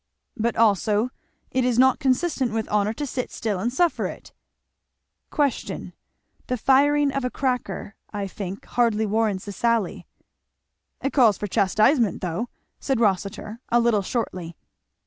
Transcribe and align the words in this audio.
"But 0.35 0.55
also 0.55 1.11
it 1.51 1.63
is 1.63 1.77
not 1.77 1.99
consistent 1.99 2.53
with 2.53 2.67
honour 2.69 2.91
to 2.93 3.05
sit 3.05 3.29
still 3.31 3.59
and 3.59 3.71
suffer 3.71 4.07
it." 4.07 4.33
"Question. 5.29 5.93
The 6.47 6.57
firing 6.57 7.11
of 7.11 7.23
a 7.23 7.29
cracker, 7.29 7.93
I 8.11 8.25
think, 8.25 8.65
hardly 8.65 9.05
warrants 9.05 9.47
a 9.47 9.51
sally." 9.51 10.07
"It 11.03 11.13
calls 11.13 11.37
for 11.37 11.45
chastisement 11.45 12.21
though," 12.21 12.49
said 12.79 12.99
Rossitur 12.99 13.59
a 13.69 13.79
little 13.79 14.01
shortly. 14.01 14.55